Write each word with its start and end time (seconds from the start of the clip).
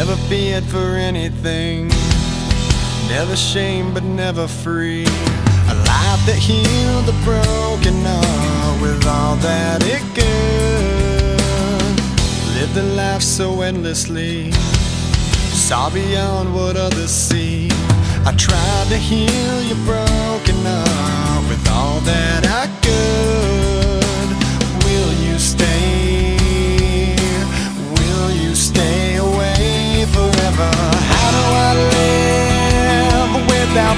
Never 0.00 0.16
feared 0.30 0.64
for 0.64 0.96
anything. 0.96 1.88
Never 3.10 3.36
shamed, 3.36 3.92
but 3.92 4.02
never 4.02 4.48
free. 4.48 5.04
A 5.04 5.74
life 5.74 6.22
that 6.24 6.38
healed 6.40 7.04
the 7.04 7.12
broken 7.22 7.96
heart 8.06 8.80
with 8.80 9.06
all 9.06 9.36
that 9.44 9.82
it 9.84 10.00
could. 10.16 11.36
Lived 12.54 12.78
a 12.78 12.94
life 12.96 13.20
so 13.20 13.60
endlessly. 13.60 14.52
Saw 15.52 15.90
beyond 15.90 16.54
what 16.54 16.78
others 16.78 17.10
see. 17.10 17.68
I 18.24 18.32
tried 18.38 18.86
to 18.88 18.96
heal 18.96 19.62
your 19.64 19.84
broken 19.84 20.56
heart 20.64 21.46
with 21.50 21.68
all 21.68 22.00
that 22.08 22.46
I 22.46 22.49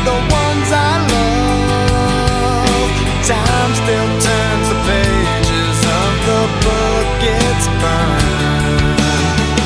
the 0.05 0.19
ones 0.43 0.69
I 0.73 0.93
love? 1.13 2.91
Time 3.27 3.73
still 3.81 4.11
turns 4.27 4.67
the 4.73 4.79
pages 4.89 5.79
of 6.01 6.13
the 6.29 6.43
book 6.67 7.09
it's 7.23 7.67
burned. 7.81 8.99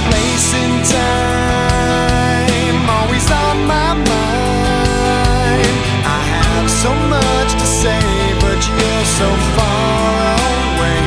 Place 0.09 0.53
time, 0.93 2.85
always 2.99 3.29
on 3.45 3.57
my 3.67 3.91
mind. 4.13 5.75
I 6.05 6.21
have 6.35 6.69
so 6.71 6.93
much 7.15 7.51
to 7.61 7.67
say, 7.83 8.05
but 8.41 8.59
you're 8.69 9.07
so 9.21 9.29
far 9.57 10.37
away. 10.77 11.05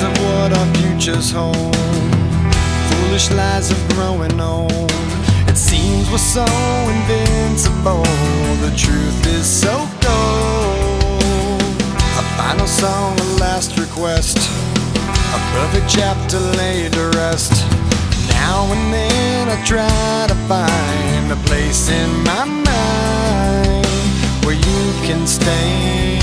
Of 0.00 0.14
what 0.22 0.50
our 0.56 0.68
futures 0.76 1.32
hold. 1.32 1.74
Foolish 2.88 3.32
lies 3.32 3.72
of 3.72 3.88
growing 3.94 4.40
old 4.40 5.07
seems 5.58 6.08
we're 6.08 6.18
so 6.18 6.44
invincible. 6.86 8.04
The 8.62 8.72
truth 8.76 9.26
is 9.26 9.44
so 9.44 9.74
cold. 10.00 11.74
A 12.22 12.24
final 12.38 12.66
song, 12.68 13.18
a 13.18 13.24
last 13.40 13.76
request. 13.76 14.38
A 15.34 15.40
perfect 15.56 15.88
chapter 15.88 16.38
laid 16.38 16.92
to 16.92 17.10
rest. 17.18 17.52
Now 18.28 18.70
and 18.70 18.94
then 18.94 19.48
I 19.48 19.58
try 19.64 20.26
to 20.28 20.36
find 20.46 21.32
a 21.32 21.36
place 21.48 21.90
in 21.90 22.08
my 22.22 22.44
mind 22.44 23.86
where 24.44 24.54
you 24.54 24.82
can 25.02 25.26
stay. 25.26 26.20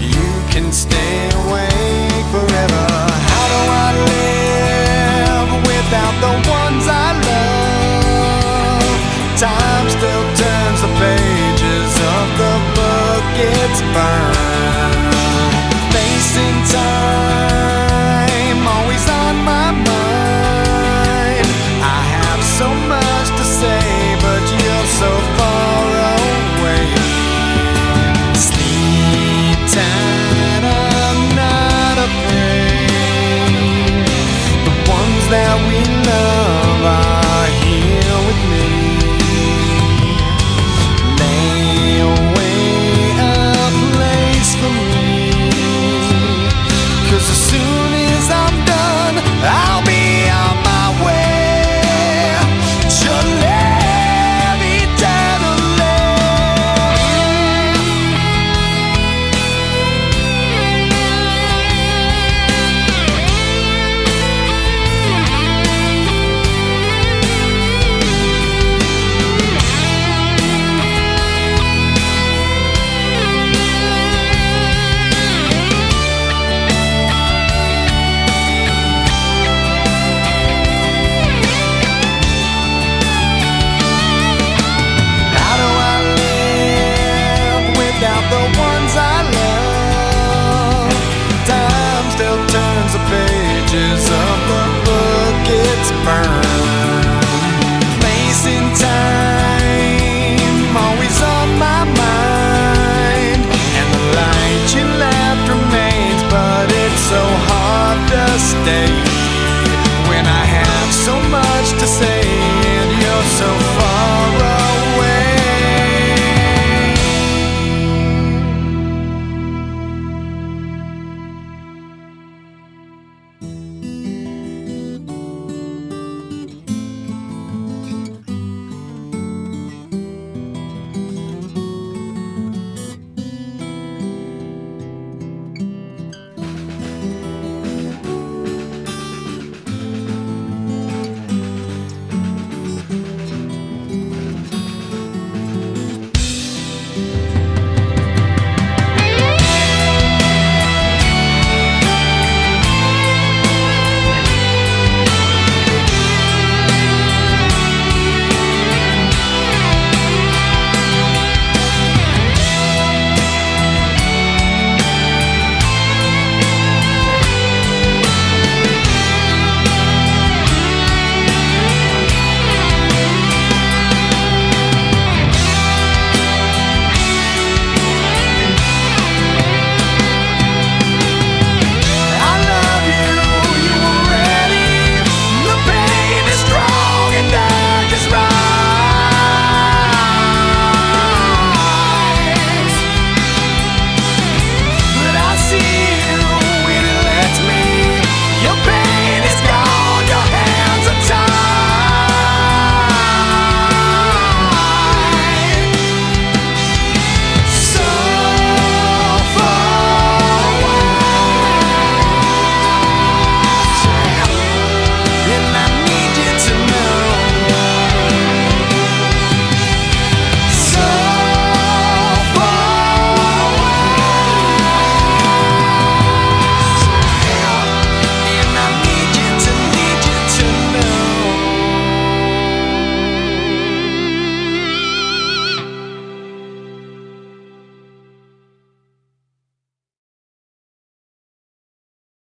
You 0.00 0.28
can 0.48 0.72
stay 0.72 1.28
awake 1.44 2.26
forever. 2.32 2.86
How 3.32 3.44
do 3.52 3.60
I 3.84 3.90
live 4.12 5.50
without 5.68 6.14
the 6.22 6.50
one? 6.50 6.61